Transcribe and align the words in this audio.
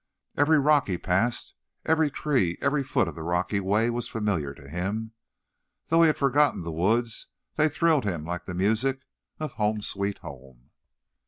Every 0.35 0.57
rock 0.57 0.87
he 0.87 0.97
passed, 0.97 1.53
every 1.85 2.09
tree, 2.09 2.57
every 2.59 2.83
foot 2.83 3.07
of 3.07 3.13
the 3.13 3.21
rocky 3.21 3.59
way, 3.59 3.91
was 3.91 4.07
familiar 4.07 4.55
to 4.55 4.67
him. 4.67 5.11
Though 5.89 6.01
he 6.01 6.07
had 6.07 6.17
forgotten 6.17 6.61
the 6.63 6.71
woods, 6.71 7.27
they 7.55 7.69
thrilled 7.69 8.05
him 8.05 8.25
like 8.25 8.45
the 8.45 8.55
music 8.55 9.05
of 9.39 9.53
"Home, 9.61 9.83
Sweet 9.83 10.17
Home." 10.17 10.71